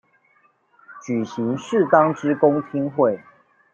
[1.05, 3.21] 舉行適當之公聽會